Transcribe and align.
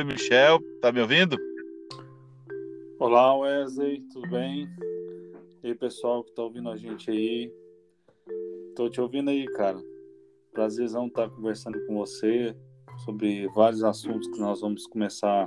Oi, 0.00 0.04
Michel, 0.04 0.58
tá 0.80 0.90
me 0.90 0.98
ouvindo? 1.02 1.36
Olá, 2.98 3.36
Wesley, 3.36 4.00
tudo 4.10 4.30
bem? 4.30 4.66
E 5.62 5.66
aí, 5.66 5.74
pessoal 5.74 6.24
que 6.24 6.32
tá 6.32 6.42
ouvindo 6.42 6.70
a 6.70 6.76
gente 6.78 7.10
aí. 7.10 7.52
Tô 8.74 8.88
te 8.88 8.98
ouvindo 8.98 9.28
aí, 9.28 9.44
cara. 9.52 9.78
Prazerzão 10.54 11.06
estar 11.06 11.28
tá 11.28 11.36
conversando 11.36 11.84
com 11.84 11.98
você 11.98 12.56
sobre 13.04 13.46
vários 13.48 13.84
assuntos 13.84 14.26
que 14.28 14.38
nós 14.38 14.62
vamos 14.62 14.86
começar 14.86 15.46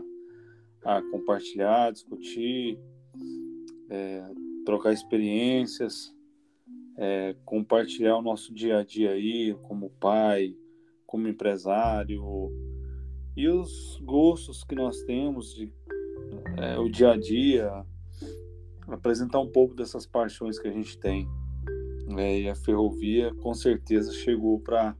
a 0.85 1.01
compartilhar, 1.01 1.91
discutir, 1.91 2.77
é, 3.89 4.23
trocar 4.67 4.93
experiências, 4.93 6.15
é, 6.95 7.35
compartilhar 7.43 8.17
o 8.17 8.21
nosso 8.21 8.53
dia 8.53 8.77
a 8.77 8.83
dia 8.83 9.13
aí, 9.13 9.55
como 9.63 9.89
pai, 9.99 10.55
como 11.07 11.27
empresário, 11.27 12.23
e 13.35 13.47
os 13.47 13.99
gostos 14.03 14.63
que 14.63 14.75
nós 14.75 15.01
temos 15.03 15.55
de 15.55 15.71
é, 16.57 16.77
o 16.77 16.89
dia 16.89 17.11
a 17.11 17.17
dia, 17.17 17.85
apresentar 18.87 19.39
um 19.39 19.47
pouco 19.47 19.75
dessas 19.75 20.05
paixões 20.05 20.59
que 20.59 20.67
a 20.67 20.71
gente 20.71 20.97
tem. 20.97 21.27
É, 22.17 22.41
e 22.41 22.49
a 22.49 22.55
ferrovia 22.55 23.33
com 23.35 23.53
certeza 23.53 24.11
chegou 24.11 24.59
para 24.59 24.95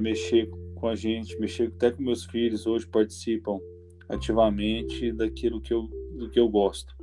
mexer 0.00 0.50
com 0.74 0.88
a 0.88 0.94
gente, 0.94 1.38
mexer 1.38 1.68
até 1.68 1.90
com 1.90 2.02
meus 2.02 2.24
filhos 2.24 2.66
hoje 2.66 2.86
participam 2.86 3.58
ativamente 4.08 5.12
daquilo 5.12 5.60
que 5.60 5.72
eu, 5.72 5.88
do 6.18 6.28
que 6.28 6.38
eu 6.38 6.48
gosto. 6.48 6.94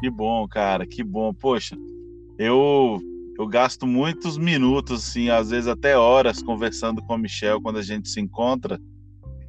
Que 0.00 0.08
bom, 0.08 0.48
cara, 0.48 0.86
que 0.86 1.04
bom. 1.04 1.34
Poxa, 1.34 1.76
eu 2.38 2.98
eu 3.40 3.48
gasto 3.48 3.86
muitos 3.86 4.36
minutos, 4.36 5.02
assim, 5.02 5.30
às 5.30 5.48
vezes 5.48 5.66
até 5.66 5.96
horas 5.96 6.42
conversando 6.42 7.00
com 7.02 7.14
o 7.14 7.18
Michel 7.18 7.58
quando 7.58 7.78
a 7.78 7.82
gente 7.82 8.06
se 8.10 8.20
encontra, 8.20 8.78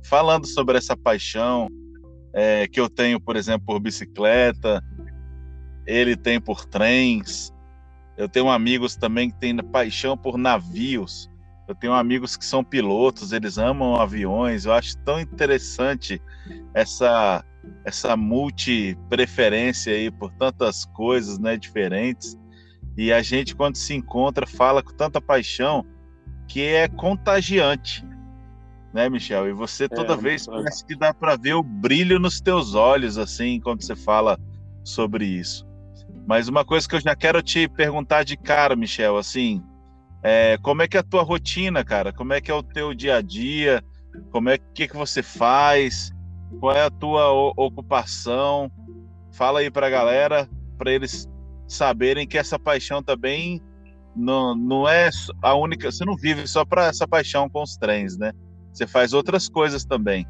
falando 0.06 0.48
sobre 0.48 0.78
essa 0.78 0.96
paixão, 0.96 1.68
é, 2.34 2.70
que 2.70 2.80
eu 2.80 2.90
tenho, 2.90 3.20
por 3.20 3.36
exemplo, 3.36 3.66
por 3.66 3.82
bicicleta, 3.82 4.82
ele 5.86 6.16
tem 6.16 6.40
por 6.40 6.64
trens. 6.64 7.52
Eu 8.18 8.30
tenho 8.30 8.50
amigos 8.50 8.96
também 8.96 9.30
que 9.30 9.38
têm 9.38 9.58
paixão 9.58 10.16
por 10.16 10.38
navios. 10.38 11.30
Eu 11.68 11.76
tenho 11.76 11.92
amigos 11.92 12.38
que 12.38 12.46
são 12.46 12.64
pilotos, 12.64 13.34
eles 13.34 13.58
amam 13.58 14.00
aviões. 14.00 14.64
Eu 14.64 14.72
acho 14.72 14.98
tão 15.00 15.20
interessante 15.20 16.22
essa 16.74 17.44
essa 17.84 18.16
multi 18.16 18.98
preferência 19.10 19.94
aí 19.94 20.10
por 20.10 20.32
tantas 20.32 20.86
coisas, 20.86 21.38
né, 21.38 21.58
diferentes. 21.58 22.40
E 23.02 23.12
a 23.12 23.22
gente 23.22 23.56
quando 23.56 23.76
se 23.78 23.94
encontra 23.94 24.46
fala 24.46 24.84
com 24.84 24.94
tanta 24.94 25.20
paixão 25.20 25.86
que 26.48 26.62
é 26.62 26.88
contagiante 26.88 28.06
né, 28.94 29.10
Michel? 29.10 29.48
E 29.48 29.54
você 29.54 29.88
toda 29.88 30.14
é, 30.14 30.18
vez 30.18 30.46
parece 30.46 30.86
que 30.86 30.96
dá 30.96 31.14
para 31.14 31.36
ver 31.36 31.54
o 31.54 31.64
brilho 31.64 32.20
nos 32.20 32.42
teus 32.42 32.76
olhos, 32.76 33.18
assim, 33.18 33.60
quando 33.60 33.82
você 33.82 33.96
fala 33.96 34.38
sobre 34.84 35.26
isso. 35.26 35.66
Mas 36.28 36.48
uma 36.48 36.64
coisa 36.64 36.88
que 36.88 36.96
eu 36.96 37.00
já 37.00 37.16
quero 37.16 37.42
te 37.42 37.68
perguntar 37.68 38.24
de 38.24 38.38
cara, 38.38 38.76
Michel, 38.76 39.18
assim, 39.18 39.64
é, 40.22 40.58
como 40.62 40.82
é 40.82 40.88
que 40.88 40.98
é 40.98 41.00
a 41.00 41.04
tua 41.04 41.24
rotina, 41.24 41.84
cara? 41.84 42.14
Como 42.14 42.34
é 42.34 42.42
que 42.42 42.52
é 42.52 42.54
o 42.54 42.64
teu 42.64 42.94
dia 42.94 43.18
a 43.18 43.22
dia? 43.22 43.84
Como 44.30 44.50
é 44.50 44.58
que, 44.58 44.88
que 44.88 44.96
você 44.96 45.24
faz? 45.24 46.12
Qual 46.60 46.76
é 46.76 46.84
a 46.84 46.92
tua 46.92 47.32
ocupação? 47.56 48.70
Fala 49.32 49.62
aí 49.62 49.72
para 49.72 49.88
a 49.88 49.90
galera, 49.90 50.50
para 50.78 50.92
eles 50.92 51.28
saberem 51.72 52.28
que 52.28 52.38
essa 52.38 52.60
paixão 52.60 53.02
também 53.02 53.62
não, 54.16 54.56
não 54.56 54.88
é 54.88 55.10
a 55.42 55.56
única. 55.56 55.92
Você 55.92 56.04
não 56.04 56.16
vive 56.16 56.48
só 56.48 56.66
para 56.66 56.86
essa 56.86 57.08
paixão 57.08 57.50
com 57.50 57.64
os 57.64 57.78
trens, 57.78 58.18
né? 58.18 58.34
Você 58.72 58.86
faz 58.86 59.14
outras 59.14 59.48
coisas 59.48 59.86
também. 59.86 60.28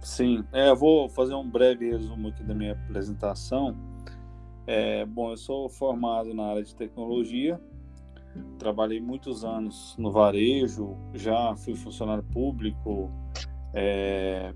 Sim, 0.00 0.44
é, 0.52 0.68
eu 0.68 0.76
vou 0.76 1.08
fazer 1.08 1.34
um 1.34 1.48
breve 1.48 1.90
resumo 1.90 2.28
aqui 2.28 2.42
da 2.42 2.54
minha 2.54 2.72
apresentação. 2.72 3.76
É, 4.66 5.04
bom, 5.06 5.30
eu 5.30 5.36
sou 5.36 5.68
formado 5.68 6.34
na 6.34 6.44
área 6.46 6.62
de 6.62 6.74
tecnologia, 6.74 7.60
trabalhei 8.58 9.00
muitos 9.00 9.44
anos 9.44 9.94
no 9.98 10.10
varejo, 10.10 10.96
já 11.14 11.54
fui 11.56 11.74
funcionário 11.74 12.22
público, 12.32 13.10
é, 13.74 14.52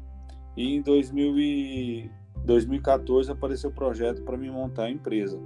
e 0.57 0.77
em 0.77 0.83
2000 0.83 1.39
e 1.39 2.11
2014 2.45 3.31
apareceu 3.31 3.71
o 3.71 3.73
projeto 3.73 4.23
para 4.23 4.37
me 4.37 4.51
montar 4.51 4.85
a 4.85 4.91
empresa. 4.91 5.39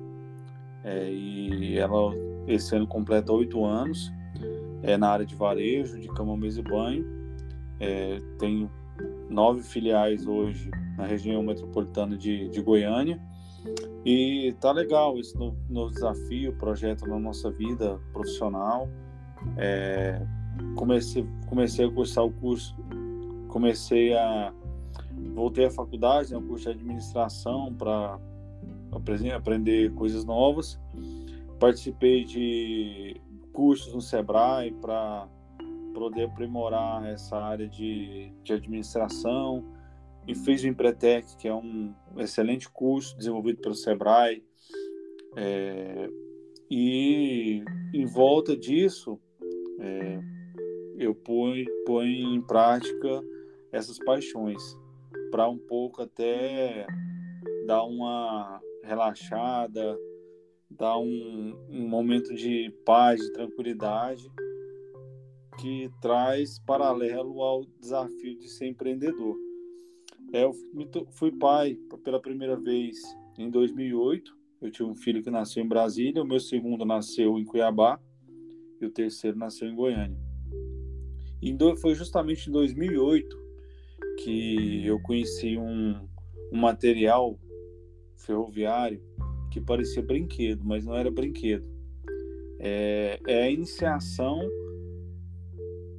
É, 0.83 1.11
e 1.11 1.79
ela 1.79 2.13
esse 2.47 2.75
ano 2.75 2.87
completa 2.87 3.33
oito 3.33 3.65
anos, 3.65 4.11
é 4.83 4.97
na 4.97 5.11
área 5.11 5.27
de 5.27 5.35
varejo, 5.35 5.99
de 5.99 6.09
cama, 6.09 6.37
mesa 6.37 6.61
e 6.61 6.63
banho 6.63 7.21
é, 7.81 8.21
tenho 8.39 8.71
nove 9.31 9.63
filiais 9.63 10.27
hoje 10.27 10.71
na 10.97 11.07
região 11.07 11.43
metropolitana 11.43 12.17
de, 12.17 12.49
de 12.51 12.61
Goiânia. 12.61 13.19
E 14.05 14.55
tá 14.61 14.71
legal 14.71 15.19
esse 15.19 15.37
novo, 15.37 15.57
novo 15.69 15.93
desafio, 15.93 16.53
projeto 16.55 17.07
na 17.07 17.19
nossa 17.19 17.51
vida 17.51 17.99
profissional. 18.13 18.89
É, 19.57 20.21
comecei, 20.77 21.27
comecei 21.49 21.87
a 21.87 21.91
cursar 21.91 22.25
o 22.25 22.31
curso, 22.31 22.77
comecei 23.49 24.15
a. 24.15 24.53
Voltei 25.35 25.67
à 25.67 25.71
faculdade, 25.71 26.33
né, 26.33 26.39
um 26.39 26.47
curso 26.47 26.65
de 26.65 26.71
administração 26.71 27.73
para 27.75 28.19
aprender 29.35 29.93
coisas 29.95 30.25
novas. 30.25 30.81
Participei 31.59 32.25
de 32.25 33.21
cursos 33.53 33.93
no 33.93 34.01
Sebrae 34.01 34.73
para 34.81 35.29
poder 35.93 36.25
aprimorar 36.25 37.07
essa 37.07 37.37
área 37.37 37.69
de, 37.69 38.33
de 38.43 38.53
administração 38.53 39.65
e 40.27 40.35
fiz 40.35 40.63
o 40.63 40.69
Empretec, 40.69 41.37
que 41.37 41.49
é 41.49 41.55
um 41.55 41.95
excelente 42.17 42.69
curso 42.71 43.17
desenvolvido 43.17 43.61
pelo 43.61 43.75
Sebrae. 43.75 44.43
É, 45.37 46.09
e 46.71 47.63
em 47.93 48.07
volta 48.07 48.57
disso, 48.57 49.19
é, 49.81 50.21
eu 50.99 51.15
ponho, 51.15 51.67
ponho 51.85 52.37
em 52.37 52.41
prática 52.43 53.23
essas 53.73 53.99
paixões 53.99 54.63
para 55.31 55.49
um 55.49 55.59
pouco 55.59 56.03
até 56.03 56.87
dar 57.67 57.85
uma 57.85 58.61
relaxada, 58.85 59.99
dar 60.71 60.99
um, 60.99 61.55
um 61.69 61.89
momento 61.89 62.35
de 62.35 62.71
paz, 62.85 63.21
de 63.21 63.33
tranquilidade 63.33 64.31
que 65.61 65.91
traz 66.01 66.59
paralelo 66.61 67.43
ao 67.43 67.67
desafio 67.81 68.39
de 68.39 68.49
ser 68.49 68.67
empreendedor. 68.67 69.37
É, 70.33 70.45
eu 70.45 70.55
fui 71.11 71.33
pai 71.33 71.77
pela 72.03 72.21
primeira 72.21 72.57
vez 72.57 72.97
em 73.39 73.51
2008. 73.51 74.39
Eu 74.63 74.71
tive 74.71 74.89
um 74.89 74.95
filho 74.95 75.23
que 75.23 75.31
nasceu 75.31 75.63
em 75.63 75.69
Brasília, 75.69 76.23
o 76.23 76.27
meu 76.27 76.41
segundo 76.41 76.85
nasceu 76.85 77.39
em 77.39 77.45
Cuiabá 77.45 78.01
e 78.81 78.87
o 78.87 78.91
terceiro 78.91 79.37
nasceu 79.37 79.69
em 79.69 79.75
Goiânia. 79.75 80.19
E 81.43 81.57
foi 81.77 81.95
justamente 81.95 82.49
em 82.49 82.53
2008 82.53 83.39
que 84.23 84.87
eu 84.87 85.01
conheci 85.01 85.57
um, 85.57 86.09
um 86.53 86.59
material 86.59 87.39
ferroviário 88.21 89.03
que 89.51 89.61
parecia 89.61 90.03
brinquedo, 90.03 90.63
mas 90.65 90.85
não 90.85 90.95
era 90.95 91.11
brinquedo. 91.11 91.69
É, 92.59 93.19
é 93.27 93.43
a 93.43 93.51
iniciação 93.51 94.41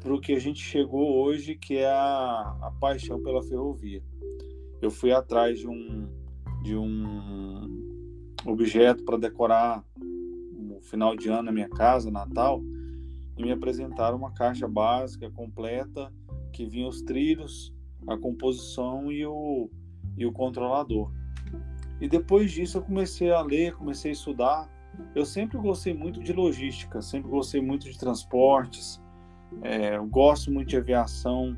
para 0.01 0.13
o 0.13 0.19
que 0.19 0.33
a 0.33 0.39
gente 0.39 0.61
chegou 0.61 1.23
hoje, 1.23 1.55
que 1.55 1.77
é 1.77 1.89
a, 1.89 2.57
a 2.61 2.71
paixão 2.79 3.21
pela 3.21 3.43
ferrovia. 3.43 4.01
Eu 4.81 4.89
fui 4.89 5.11
atrás 5.11 5.59
de 5.59 5.67
um, 5.67 6.07
de 6.63 6.75
um 6.75 7.91
objeto 8.45 9.03
para 9.03 9.17
decorar 9.17 9.85
no 9.97 10.81
final 10.81 11.15
de 11.15 11.29
ano 11.29 11.43
na 11.43 11.51
minha 11.51 11.69
casa, 11.69 12.09
Natal, 12.09 12.63
e 13.37 13.43
me 13.43 13.51
apresentaram 13.51 14.17
uma 14.17 14.31
caixa 14.31 14.67
básica 14.67 15.29
completa 15.29 16.11
que 16.51 16.65
vinha 16.65 16.87
os 16.87 17.01
trilhos, 17.01 17.73
a 18.07 18.17
composição 18.17 19.11
e 19.11 19.25
o, 19.25 19.69
e 20.17 20.25
o 20.25 20.31
controlador. 20.31 21.11
E 22.01 22.07
depois 22.07 22.51
disso 22.51 22.79
eu 22.79 22.81
comecei 22.81 23.31
a 23.31 23.41
ler, 23.41 23.75
comecei 23.75 24.09
a 24.09 24.13
estudar. 24.13 24.67
Eu 25.13 25.23
sempre 25.23 25.57
gostei 25.59 25.93
muito 25.93 26.19
de 26.19 26.33
logística, 26.33 26.99
sempre 26.99 27.29
gostei 27.29 27.61
muito 27.61 27.89
de 27.89 27.97
transportes, 27.97 28.99
é, 29.61 29.95
eu 29.95 30.05
gosto 30.05 30.51
muito 30.51 30.69
de 30.69 30.77
aviação, 30.77 31.57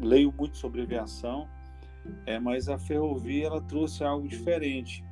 leio 0.00 0.32
muito 0.36 0.56
sobre 0.56 0.82
aviação, 0.82 1.48
é, 2.26 2.38
mas 2.38 2.68
a 2.68 2.78
ferrovia 2.78 3.46
ela 3.46 3.60
trouxe 3.60 4.04
algo 4.04 4.28
diferente, 4.28 5.04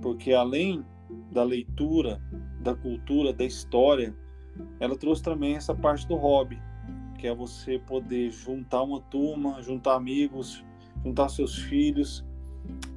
porque 0.00 0.32
além 0.32 0.84
da 1.30 1.44
leitura, 1.44 2.20
da 2.60 2.74
cultura, 2.74 3.32
da 3.32 3.44
história, 3.44 4.16
ela 4.80 4.96
trouxe 4.96 5.22
também 5.22 5.56
essa 5.56 5.74
parte 5.74 6.06
do 6.08 6.16
hobby, 6.16 6.60
que 7.18 7.26
é 7.26 7.34
você 7.34 7.78
poder 7.78 8.30
juntar 8.30 8.82
uma 8.82 9.00
turma, 9.00 9.62
juntar 9.62 9.94
amigos, 9.94 10.64
juntar 11.04 11.28
seus 11.28 11.56
filhos 11.56 12.24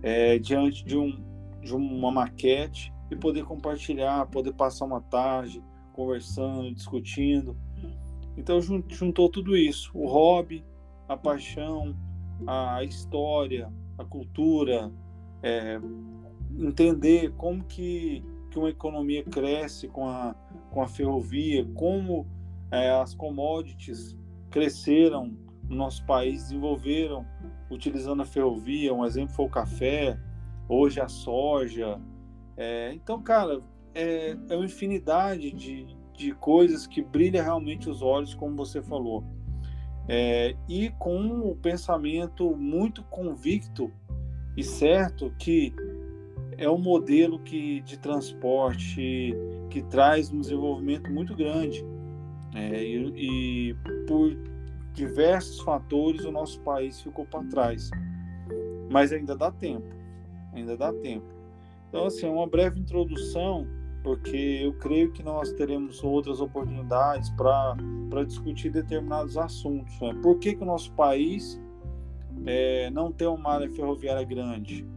é, 0.02 0.38
diante 0.38 0.84
de, 0.86 0.98
um, 0.98 1.24
de 1.62 1.74
uma 1.74 2.12
maquete 2.12 2.94
e 3.10 3.16
poder 3.16 3.44
compartilhar, 3.44 4.26
poder 4.28 4.54
passar 4.54 4.86
uma 4.86 5.02
tarde 5.02 5.64
conversando, 5.94 6.74
discutindo. 6.74 7.56
Então 8.38 8.60
juntou 8.62 9.30
tudo 9.30 9.56
isso, 9.56 9.92
o 9.94 10.08
hobby, 10.08 10.64
a 11.08 11.16
paixão, 11.16 11.96
a 12.46 12.84
história, 12.84 13.72
a 13.98 14.04
cultura, 14.04 14.92
é, 15.42 15.80
entender 16.58 17.32
como 17.38 17.64
que, 17.64 18.24
que 18.52 18.60
uma 18.60 18.70
economia 18.70 19.24
cresce 19.24 19.88
com 19.88 20.08
a, 20.08 20.36
com 20.72 20.82
a 20.82 20.88
ferrovia, 20.88 21.66
como 21.74 22.28
é, 22.72 22.92
as 22.92 23.14
commodities 23.14 24.18
cresceram 24.50 25.38
no 25.70 25.76
nosso 25.76 26.06
país, 26.06 26.44
desenvolveram 26.44 27.26
utilizando 27.70 28.22
a 28.22 28.26
ferrovia. 28.26 28.94
Um 28.94 29.06
exemplo 29.06 29.34
foi 29.34 29.46
o 29.46 29.50
café, 29.50 30.20
hoje 30.68 31.00
a 31.00 31.08
soja. 31.08 32.00
É, 32.58 32.94
então, 32.94 33.22
cara, 33.22 33.60
é, 33.94 34.38
é 34.50 34.56
uma 34.56 34.66
infinidade 34.66 35.52
de, 35.52 35.88
de 36.14 36.32
coisas 36.34 36.86
que 36.88 37.02
brilha 37.02 37.42
realmente 37.42 37.90
os 37.90 38.02
olhos, 38.02 38.34
como 38.34 38.56
você 38.56 38.82
falou. 38.82 39.24
É, 40.08 40.56
e 40.70 40.90
com 41.00 41.50
o 41.50 41.56
pensamento 41.56 42.56
muito 42.56 43.04
convicto 43.06 43.92
e 44.56 44.64
certo 44.64 45.34
que 45.40 45.74
é 46.58 46.70
um 46.70 46.78
modelo 46.78 47.40
que, 47.40 47.82
de 47.82 47.98
transporte 47.98 49.36
que 49.70 49.82
traz 49.84 50.32
um 50.32 50.40
desenvolvimento 50.40 51.12
muito 51.12 51.36
grande. 51.36 51.84
É, 52.54 52.84
e, 52.84 53.72
e 53.72 53.76
por 54.08 54.32
diversos 54.96 55.60
fatores 55.60 56.24
o 56.24 56.32
nosso 56.32 56.60
país 56.62 57.02
ficou 57.02 57.26
para 57.26 57.44
trás. 57.44 57.92
Mas 58.90 59.12
ainda 59.12 59.36
dá 59.36 59.52
tempo, 59.52 59.88
ainda 60.54 60.78
dá 60.78 60.92
tempo. 60.94 61.26
Então, 61.90 62.06
assim, 62.06 62.28
uma 62.28 62.48
breve 62.48 62.80
introdução, 62.80 63.68
porque 64.04 64.62
eu 64.64 64.74
creio 64.74 65.12
que 65.12 65.22
nós 65.22 65.52
teremos 65.54 66.04
outras 66.04 66.40
oportunidades 66.40 67.30
para 67.32 68.24
discutir 68.26 68.70
determinados 68.70 69.38
assuntos. 69.38 70.00
Né? 70.00 70.14
Por 70.22 70.40
que, 70.40 70.56
que 70.56 70.64
o 70.64 70.66
nosso 70.66 70.92
país 70.94 71.62
é, 72.46 72.90
não 72.92 73.12
tem 73.12 73.28
uma 73.28 73.54
área 73.54 73.70
ferroviária 73.70 74.24
grande? 74.24 74.88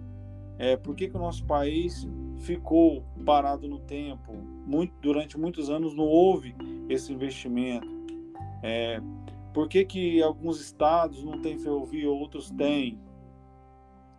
É, 0.58 0.76
por 0.76 0.94
que, 0.94 1.08
que 1.08 1.16
o 1.16 1.20
nosso 1.20 1.44
país 1.44 2.06
ficou 2.38 3.04
parado 3.24 3.68
no 3.68 3.78
tempo? 3.78 4.32
Muito, 4.66 4.92
durante 5.00 5.38
muitos 5.38 5.70
anos 5.70 5.94
não 5.94 6.04
houve 6.04 6.54
esse 6.88 7.12
investimento. 7.12 7.88
É, 8.62 9.00
por 9.58 9.68
que, 9.68 9.84
que 9.84 10.22
alguns 10.22 10.60
estados 10.60 11.24
não 11.24 11.42
têm 11.42 11.58
ferrovia, 11.58 12.08
outros 12.08 12.48
têm? 12.48 12.96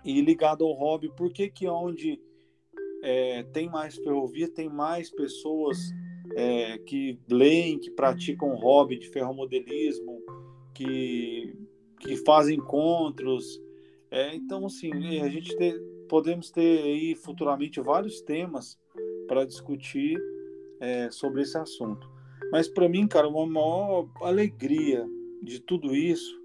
E 0.03 0.19
ligado 0.19 0.65
ao 0.65 0.74
hobby, 0.74 1.09
por 1.15 1.31
que, 1.31 1.50
que 1.50 1.65
onde 1.65 2.19
é, 3.01 3.44
tem 3.44 3.69
mais 3.69 3.95
ferrovia, 3.95 4.51
tem 4.51 4.68
mais 4.68 5.09
pessoas 5.09 5.77
é, 6.36 6.77
que 6.80 7.18
leem, 7.31 7.80
que 7.80 7.89
praticam 7.89 8.53
hobby 8.53 9.00
de 9.00 9.07
ferromodelismo, 9.07 10.21
que, 10.74 11.56
que 12.01 12.18
fazem 12.18 12.57
encontros. 12.57 13.62
É, 14.12 14.36
então, 14.36 14.65
assim, 14.65 15.21
a 15.21 15.30
gente 15.30 15.56
podemos 16.09 16.51
ter 16.51 16.83
aí 16.83 17.15
futuramente 17.15 17.80
vários 17.80 18.19
temas 18.19 18.77
para 19.25 19.45
discutir 19.45 20.21
é, 20.81 21.09
sobre 21.09 21.44
esse 21.44 21.57
assunto. 21.57 22.12
Mas 22.51 22.68
para 22.68 22.89
mim, 22.89 23.07
cara, 23.07 23.30
uma 23.30 23.47
maior 23.47 24.09
alegria 24.21 25.07
de 25.41 25.59
tudo 25.62 25.95
isso 25.95 26.39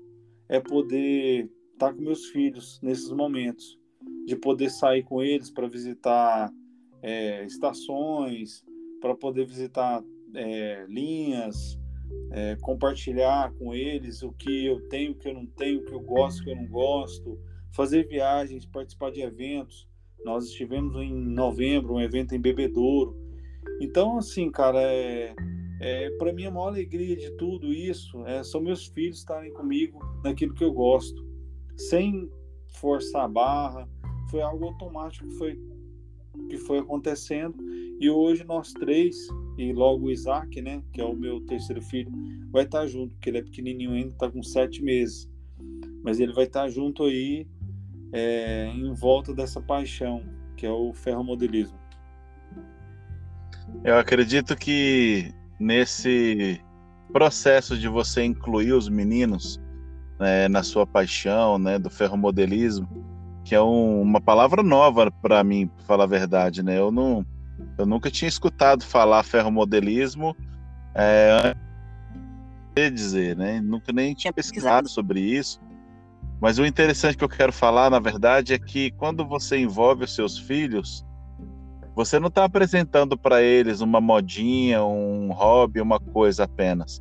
é 0.49 0.61
poder 0.61 1.51
estar 1.73 1.89
tá 1.89 1.93
com 1.93 2.03
meus 2.03 2.27
filhos 2.27 2.81
nesses 2.83 3.11
momentos, 3.11 3.79
de 4.27 4.37
poder 4.37 4.71
sair 4.71 5.03
com 5.03 5.23
eles 5.23 5.51
para 5.51 5.69
visitar 5.69 6.53
é, 7.03 7.45
estações, 7.45 8.65
para 9.01 9.15
poder 9.15 9.47
visitar 9.47 10.03
é, 10.35 10.87
linhas, 10.89 11.79
é, 12.31 12.57
compartilhar 12.57 13.53
com 13.55 13.75
eles 13.75 14.23
o 14.23 14.33
que 14.33 14.67
eu 14.67 14.81
tenho, 14.89 15.13
o 15.13 15.15
que 15.15 15.29
eu 15.29 15.35
não 15.35 15.47
tenho, 15.47 15.81
o 15.81 15.85
que 15.85 15.93
eu 15.93 16.01
gosto, 16.01 16.41
o 16.41 16.45
que 16.45 16.51
eu 16.51 16.57
não 16.57 16.67
gosto, 16.67 17.39
fazer 17.73 18.07
viagens, 18.09 18.65
participar 18.65 19.11
de 19.11 19.21
eventos. 19.21 19.87
Nós 20.25 20.47
estivemos 20.47 20.97
em 20.97 21.13
novembro, 21.13 21.95
um 21.95 22.01
evento 22.01 22.35
em 22.35 22.41
Bebedouro. 22.41 23.17
Então, 23.81 24.17
assim, 24.17 24.51
cara, 24.51 24.81
é, 24.81 25.35
é 25.87 26.11
para 26.13 26.33
mim 26.33 26.47
a 26.47 26.51
maior 26.51 26.69
alegria 26.69 27.15
de 27.15 27.31
tudo 27.33 27.71
isso 27.71 28.25
é, 28.27 28.43
são 28.43 28.63
meus 28.63 28.87
filhos 28.87 29.19
estarem 29.19 29.53
comigo 29.53 29.99
naquilo 30.25 30.55
que 30.55 30.65
eu 30.65 30.73
gosto, 30.73 31.23
sem 31.77 32.31
forçar 32.81 33.25
a 33.25 33.29
barra. 33.29 33.87
Foi 34.31 34.41
algo 34.41 34.65
automático 34.65 35.29
que 35.29 35.35
foi, 35.35 35.61
que 36.49 36.57
foi 36.57 36.79
acontecendo. 36.79 37.55
E 38.01 38.09
hoje 38.09 38.45
nós 38.45 38.73
três, 38.73 39.15
e 39.59 39.75
logo 39.75 40.07
o 40.07 40.11
Isaac, 40.11 40.63
né, 40.63 40.83
que 40.91 41.03
é 41.03 41.05
o 41.05 41.15
meu 41.15 41.43
terceiro 41.43 41.83
filho, 41.83 42.11
vai 42.51 42.65
estar 42.65 42.87
junto, 42.87 43.15
porque 43.15 43.29
ele 43.29 43.39
é 43.39 43.43
pequenininho 43.43 43.93
ainda, 43.93 44.09
está 44.09 44.31
com 44.31 44.43
sete 44.43 44.83
meses. 44.83 45.31
Mas 46.03 46.19
ele 46.19 46.33
vai 46.33 46.45
estar 46.45 46.67
junto 46.71 47.05
aí 47.05 47.47
é, 48.11 48.73
em 48.75 48.91
volta 48.95 49.35
dessa 49.35 49.61
paixão 49.61 50.23
que 50.57 50.65
é 50.65 50.71
o 50.71 50.95
ferromodelismo. 50.95 51.79
Eu 53.85 53.99
acredito 53.99 54.57
que 54.57 55.35
nesse 55.59 56.61
processo 57.13 57.79
de 57.79 57.89
você 57.89 58.25
incluir 58.25 58.73
os 58.73 58.89
meninos 58.89 59.61
né, 60.19 60.49
na 60.49 60.63
sua 60.63 60.87
paixão, 60.87 61.59
né, 61.59 61.79
do 61.79 61.91
ferromodelismo, 61.91 62.89
que 63.45 63.55
é 63.55 63.61
um, 63.61 64.01
uma 64.01 64.21
palavra 64.21 64.63
nova 64.63 65.11
para 65.11 65.45
mim, 65.45 65.67
para 65.67 65.85
falar 65.85 66.05
a 66.05 66.09
verdade, 66.09 66.63
né? 66.63 66.79
Eu 66.79 66.91
não, 66.91 67.25
eu 67.77 67.85
nunca 67.85 68.11
tinha 68.11 68.29
escutado 68.29 68.83
falar 68.83 69.23
ferromodelismo, 69.23 70.35
é, 70.95 71.55
dizer, 72.91 73.37
né? 73.37 73.61
Nunca 73.61 73.93
nem 73.93 74.15
tinha 74.15 74.33
pesquisado 74.33 74.89
sobre 74.89 75.21
isso. 75.21 75.61
Mas 76.41 76.59
o 76.59 76.67
interessante 76.67 77.17
que 77.17 77.25
eu 77.25 77.29
quero 77.29 77.53
falar, 77.53 77.91
na 77.91 78.01
verdade, 78.01 78.55
é 78.55 78.59
que 78.59 78.91
quando 78.93 79.27
você 79.27 79.59
envolve 79.59 80.05
os 80.05 80.15
seus 80.15 80.39
filhos, 80.39 81.05
você 81.95 82.19
não 82.19 82.29
está 82.29 82.45
apresentando 82.45 83.17
para 83.17 83.43
eles 83.43 83.81
uma 83.81 84.01
modinha, 84.01 84.85
um 84.85 85.33
hobby, 85.33 85.81
uma 85.81 86.01
coisa 86.01 86.45
apenas. 86.45 87.01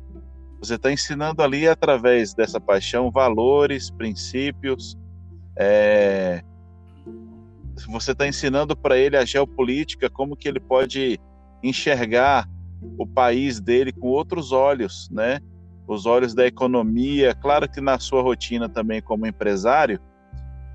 Você 0.60 0.76
está 0.76 0.92
ensinando 0.92 1.42
ali, 1.42 1.68
através 1.68 2.32
dessa 2.32 2.60
paixão, 2.60 3.10
valores, 3.10 3.90
princípios. 3.90 4.96
É... 5.56 6.42
Você 7.88 8.12
está 8.12 8.26
ensinando 8.26 8.76
para 8.76 8.96
ele 8.96 9.16
a 9.16 9.24
geopolítica, 9.24 10.08
como 10.08 10.36
que 10.36 10.48
ele 10.48 10.60
pode 10.60 11.18
enxergar 11.62 12.48
o 12.96 13.06
país 13.06 13.60
dele 13.60 13.92
com 13.92 14.08
outros 14.08 14.52
olhos, 14.52 15.08
né? 15.10 15.40
os 15.86 16.06
olhos 16.06 16.34
da 16.34 16.46
economia. 16.46 17.34
Claro 17.34 17.68
que 17.68 17.80
na 17.80 17.98
sua 17.98 18.22
rotina 18.22 18.68
também 18.68 19.02
como 19.02 19.26
empresário, 19.26 20.00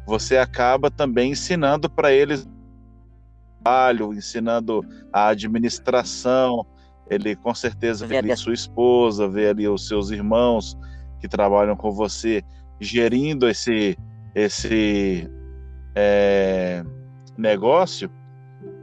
você 0.06 0.38
acaba 0.38 0.92
também 0.92 1.32
ensinando 1.32 1.90
para 1.90 2.12
eles 2.12 2.48
trabalho, 3.70 4.14
ensinando 4.14 4.84
a 5.14 5.28
administração. 5.28 6.66
Ele 7.10 7.36
com 7.36 7.54
certeza 7.54 8.06
vê 8.06 8.18
ali 8.18 8.36
sua 8.36 8.54
esposa, 8.54 9.28
vê 9.28 9.50
ali 9.50 9.68
os 9.68 9.88
seus 9.88 10.12
irmãos 10.12 10.78
que 11.20 11.28
trabalham 11.28 11.76
com 11.76 11.92
você 11.92 12.44
gerindo 12.80 13.48
esse 13.48 13.98
esse 14.36 15.28
é, 15.96 16.84
negócio, 17.36 18.10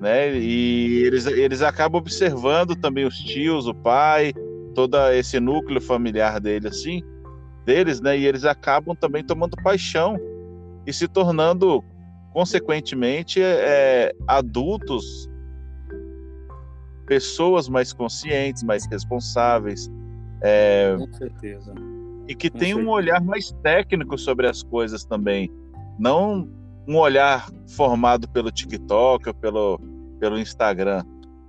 né? 0.00 0.36
E 0.36 1.04
eles, 1.04 1.26
eles 1.26 1.62
acabam 1.62 2.00
observando 2.00 2.74
também 2.74 3.06
os 3.06 3.16
tios, 3.16 3.68
o 3.68 3.74
pai, 3.74 4.32
todo 4.74 4.96
esse 5.12 5.38
núcleo 5.38 5.80
familiar 5.80 6.40
dele 6.40 6.66
assim, 6.66 7.00
deles, 7.64 8.00
né? 8.00 8.18
E 8.18 8.26
eles 8.26 8.44
acabam 8.44 8.94
também 8.96 9.24
tomando 9.24 9.56
paixão 9.62 10.18
e 10.84 10.92
se 10.92 11.06
tornando 11.06 11.82
consequentemente 12.36 13.40
é, 13.40 14.12
adultos, 14.28 15.26
pessoas 17.06 17.66
mais 17.66 17.94
conscientes, 17.94 18.62
mais 18.62 18.84
responsáveis, 18.84 19.90
é, 20.42 20.94
com 20.98 21.10
certeza, 21.14 21.74
e 22.28 22.34
que 22.34 22.50
tem 22.50 22.74
um 22.74 22.90
olhar 22.90 23.22
mais 23.22 23.52
técnico 23.62 24.18
sobre 24.18 24.46
as 24.46 24.62
coisas 24.62 25.02
também, 25.02 25.50
não 25.98 26.46
um 26.86 26.98
olhar 26.98 27.48
formado 27.74 28.28
pelo 28.28 28.52
TikTok 28.52 29.28
ou 29.30 29.34
pelo 29.34 29.80
pelo 30.20 30.38
Instagram, 30.38 31.02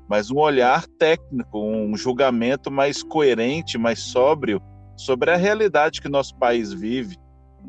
mas 0.07 0.31
um 0.31 0.37
olhar 0.37 0.87
técnico, 0.97 1.59
um 1.59 1.97
julgamento 1.97 2.71
mais 2.71 3.03
coerente, 3.03 3.77
mais 3.77 3.99
sóbrio 3.99 4.61
sobre 4.95 5.31
a 5.31 5.35
realidade 5.35 6.01
que 6.01 6.07
nosso 6.07 6.33
país 6.37 6.71
vive. 6.71 7.17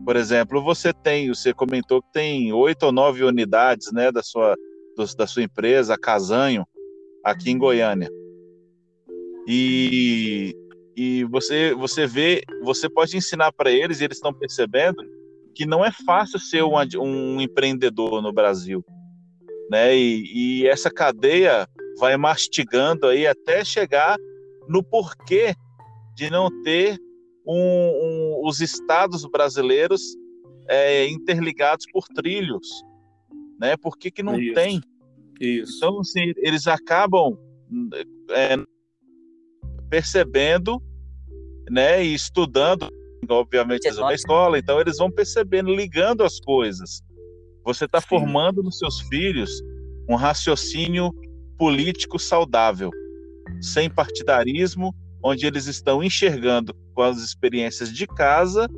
Por 0.04 0.16
exemplo, 0.16 0.62
você 0.62 0.92
tem, 0.92 1.28
você 1.28 1.52
comentou 1.52 2.02
que 2.02 2.12
tem 2.12 2.52
oito 2.52 2.84
ou 2.84 2.92
nove 2.92 3.22
unidades, 3.24 3.92
né, 3.92 4.10
da 4.10 4.22
sua 4.22 4.56
da 5.16 5.28
sua 5.28 5.44
empresa, 5.44 5.96
Casanho, 5.96 6.66
aqui 7.24 7.52
em 7.52 7.58
Goiânia. 7.58 8.10
E, 9.46 10.52
e 10.96 11.22
você 11.24 11.72
você 11.72 12.04
vê, 12.04 12.42
você 12.64 12.88
pode 12.88 13.16
ensinar 13.16 13.52
para 13.52 13.70
eles, 13.70 14.00
e 14.00 14.04
eles 14.04 14.16
estão 14.16 14.34
percebendo 14.34 15.00
que 15.54 15.64
não 15.64 15.84
é 15.84 15.90
fácil 15.90 16.38
ser 16.38 16.62
um, 16.64 16.74
um 17.00 17.40
empreendedor 17.40 18.20
no 18.20 18.32
Brasil, 18.32 18.84
né? 19.70 19.96
E, 19.96 20.62
e 20.62 20.66
essa 20.66 20.90
cadeia 20.90 21.68
vai 21.98 22.16
mastigando 22.16 23.06
aí 23.06 23.26
até 23.26 23.64
chegar 23.64 24.16
no 24.68 24.82
porquê 24.82 25.54
de 26.14 26.30
não 26.30 26.48
ter 26.62 26.98
um, 27.46 27.56
um, 27.56 28.27
os 28.44 28.60
estados 28.60 29.24
brasileiros 29.24 30.02
é, 30.68 31.08
interligados 31.08 31.86
por 31.92 32.06
trilhos, 32.08 32.66
né? 33.58 33.76
Por 33.76 33.96
que, 33.96 34.10
que 34.10 34.22
não 34.22 34.38
Isso. 34.38 34.54
tem? 34.54 34.80
Isso. 35.40 35.76
Então, 35.76 36.00
assim, 36.00 36.32
eles 36.36 36.66
acabam 36.66 37.36
é, 38.30 38.56
percebendo, 39.88 40.82
né? 41.70 42.04
E 42.04 42.14
estudando, 42.14 42.88
obviamente, 43.28 43.86
eles 43.86 43.96
vão 43.96 44.08
na 44.08 44.14
escola, 44.14 44.58
então 44.58 44.80
eles 44.80 44.98
vão 44.98 45.10
percebendo, 45.10 45.74
ligando 45.74 46.22
as 46.22 46.38
coisas. 46.40 47.02
Você 47.64 47.84
está 47.84 48.00
formando 48.00 48.62
nos 48.62 48.78
seus 48.78 49.00
filhos 49.02 49.50
um 50.08 50.14
raciocínio 50.14 51.12
político 51.56 52.18
saudável, 52.18 52.90
sem 53.60 53.90
partidarismo, 53.90 54.94
onde 55.22 55.46
eles 55.46 55.66
estão 55.66 56.02
enxergando 56.02 56.74
com 56.98 57.04
as 57.04 57.18
experiências 57.18 57.92
de 57.92 58.08
casa 58.08 58.68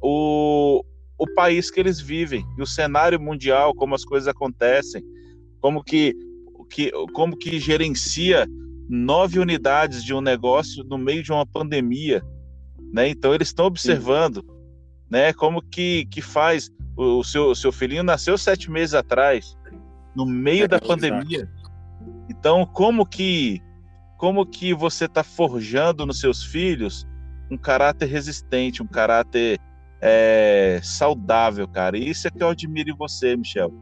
o, 0.00 0.84
o 1.16 1.32
país 1.36 1.70
que 1.70 1.78
eles 1.78 2.00
vivem 2.00 2.44
e 2.58 2.62
o 2.62 2.66
cenário 2.66 3.20
mundial, 3.20 3.72
como 3.76 3.94
as 3.94 4.04
coisas 4.04 4.26
acontecem, 4.26 5.04
como 5.60 5.84
que, 5.84 6.16
que, 6.68 6.90
como 7.12 7.36
que 7.36 7.60
gerencia 7.60 8.44
nove 8.88 9.38
unidades 9.38 10.02
de 10.02 10.12
um 10.12 10.20
negócio 10.20 10.82
no 10.82 10.98
meio 10.98 11.22
de 11.22 11.30
uma 11.30 11.46
pandemia, 11.46 12.24
né? 12.92 13.08
Então 13.08 13.32
eles 13.32 13.48
estão 13.48 13.66
observando, 13.66 14.44
né? 15.08 15.32
Como 15.32 15.62
que, 15.62 16.06
que 16.06 16.20
faz 16.20 16.72
o, 16.96 17.20
o 17.20 17.24
seu, 17.24 17.50
o 17.50 17.54
seu 17.54 17.70
filhinho 17.70 18.02
nasceu 18.02 18.36
sete 18.36 18.68
meses 18.68 18.94
atrás, 18.94 19.56
no 20.16 20.26
meio 20.26 20.64
É, 20.64 20.68
da 20.68 20.80
pandemia. 20.80 21.48
Então 22.28 22.66
como 22.66 23.06
que 23.06 23.62
como 24.18 24.44
que 24.44 24.74
você 24.74 25.04
está 25.04 25.22
forjando 25.22 26.04
nos 26.04 26.18
seus 26.18 26.42
filhos 26.44 27.06
um 27.50 27.56
caráter 27.56 28.06
resistente, 28.06 28.82
um 28.82 28.86
caráter 28.86 29.58
é, 30.00 30.80
saudável, 30.82 31.68
cara. 31.68 31.96
E 31.96 32.08
isso 32.08 32.26
é 32.26 32.30
que 32.30 32.42
eu 32.42 32.48
admiro 32.48 32.90
em 32.90 32.96
você, 32.96 33.36
Michel. 33.36 33.72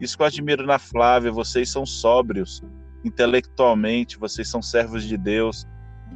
Isso 0.00 0.16
que 0.16 0.22
eu 0.22 0.26
admiro 0.26 0.66
na 0.66 0.78
Flávia. 0.78 1.32
Vocês 1.32 1.70
são 1.70 1.86
sóbrios 1.86 2.62
intelectualmente, 3.04 4.18
vocês 4.18 4.48
são 4.48 4.60
servos 4.60 5.04
de 5.04 5.16
Deus, 5.16 5.64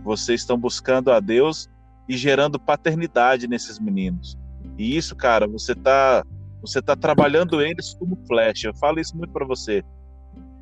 vocês 0.04 0.40
estão 0.40 0.58
buscando 0.58 1.10
a 1.10 1.20
Deus 1.20 1.68
e 2.08 2.16
gerando 2.16 2.58
paternidade 2.58 3.46
nesses 3.46 3.78
meninos. 3.78 4.36
E 4.76 4.96
isso, 4.96 5.14
cara, 5.14 5.46
você 5.46 5.74
tá, 5.74 6.24
você 6.60 6.82
tá 6.82 6.96
trabalhando 6.96 7.60
eles 7.60 7.94
como 7.94 8.16
flecha. 8.26 8.68
Eu 8.68 8.74
falo 8.74 8.98
isso 8.98 9.16
muito 9.16 9.32
para 9.32 9.46
você. 9.46 9.82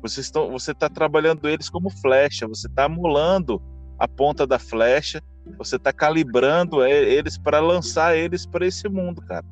Vocês 0.01 0.27
estão, 0.27 0.51
você 0.51 0.71
está 0.71 0.89
trabalhando 0.89 1.47
eles 1.47 1.69
como 1.69 1.89
flecha. 1.89 2.47
Você 2.47 2.67
está 2.67 2.85
amolando 2.85 3.61
a 3.97 4.07
ponta 4.07 4.45
da 4.45 4.59
flecha. 4.59 5.21
Você 5.57 5.75
está 5.75 5.91
calibrando 5.91 6.83
e- 6.83 6.89
eles 6.89 7.37
para 7.37 7.59
lançar 7.59 8.15
eles 8.17 8.45
para 8.45 8.65
esse 8.65 8.87
mundo, 8.87 9.21
cara. 9.21 9.45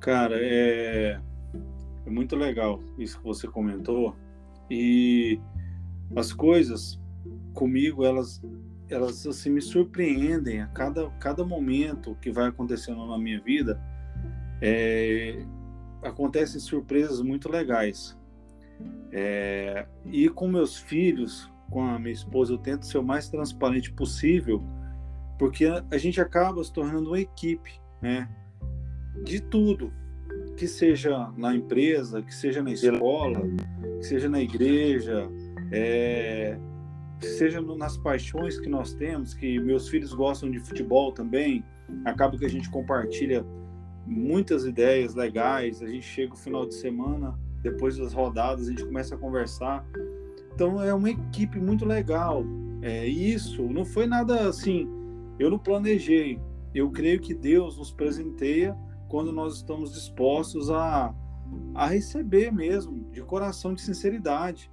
Cara, 0.00 0.36
é... 0.38 1.20
é 2.06 2.10
muito 2.10 2.36
legal 2.36 2.80
isso 2.98 3.18
que 3.18 3.24
você 3.24 3.46
comentou. 3.46 4.16
E 4.70 5.40
as 6.14 6.32
coisas 6.32 7.00
comigo, 7.54 8.04
elas, 8.04 8.42
elas 8.88 9.26
assim, 9.26 9.50
me 9.50 9.60
surpreendem 9.60 10.62
a 10.62 10.66
cada, 10.68 11.10
cada 11.12 11.44
momento 11.44 12.16
que 12.20 12.30
vai 12.30 12.48
acontecendo 12.48 13.06
na 13.06 13.18
minha 13.18 13.40
vida. 13.40 13.80
É... 14.60 15.44
Acontecem 16.02 16.60
surpresas 16.60 17.20
muito 17.20 17.50
legais. 17.50 18.16
É... 19.10 19.86
E 20.06 20.28
com 20.28 20.48
meus 20.48 20.76
filhos, 20.76 21.50
com 21.70 21.82
a 21.82 21.98
minha 21.98 22.12
esposa, 22.12 22.52
eu 22.52 22.58
tento 22.58 22.86
ser 22.86 22.98
o 22.98 23.02
mais 23.02 23.28
transparente 23.28 23.92
possível, 23.92 24.62
porque 25.38 25.66
a, 25.66 25.98
gente 25.98 26.20
acaba 26.20 26.62
se 26.64 26.72
tornando 26.72 27.10
uma 27.10 27.20
equipe, 27.20 27.80
né? 28.02 28.28
De 29.24 29.40
tudo, 29.40 29.92
que 30.56 30.66
seja 30.66 31.30
na 31.36 31.54
empresa, 31.54 32.22
que 32.22 32.34
seja 32.34 32.62
na 32.62 32.72
escola, 32.72 33.42
que 33.98 34.06
seja 34.06 34.28
na 34.28 34.40
igreja, 34.40 35.28
é, 35.70 36.58
que 37.20 37.26
seja 37.26 37.60
nas 37.60 37.96
paixões 37.96 38.58
que 38.58 38.68
nós 38.68 38.92
temos, 38.94 39.34
que 39.34 39.58
meus 39.60 39.88
filhos 39.88 40.12
gostam 40.12 40.50
de 40.50 40.58
futebol 40.60 41.12
também, 41.12 41.64
acaba 42.04 42.36
que 42.36 42.44
a 42.44 42.50
gente 42.50 42.70
compartilha 42.70 43.44
muitas 44.06 44.64
ideias 44.64 45.14
legais, 45.14 45.82
a 45.82 45.86
gente 45.86 46.06
chega 46.06 46.32
o 46.32 46.36
final 46.36 46.66
de 46.66 46.74
semana, 46.74 47.38
depois 47.62 47.96
das 47.96 48.12
rodadas, 48.12 48.66
a 48.66 48.70
gente 48.70 48.84
começa 48.84 49.14
a 49.14 49.18
conversar. 49.18 49.84
Então 50.58 50.82
é 50.82 50.92
uma 50.92 51.08
equipe 51.08 51.60
muito 51.60 51.84
legal. 51.84 52.42
É 52.82 53.06
isso, 53.06 53.62
não 53.62 53.84
foi 53.84 54.08
nada 54.08 54.48
assim, 54.48 54.88
eu 55.38 55.48
não 55.48 55.56
planejei. 55.56 56.40
Eu 56.74 56.90
creio 56.90 57.20
que 57.20 57.32
Deus 57.32 57.78
nos 57.78 57.92
presenteia 57.92 58.76
quando 59.08 59.30
nós 59.30 59.54
estamos 59.54 59.92
dispostos 59.92 60.68
a, 60.68 61.14
a 61.76 61.86
receber 61.86 62.52
mesmo, 62.52 63.08
de 63.12 63.22
coração, 63.22 63.72
de 63.72 63.82
sinceridade. 63.82 64.68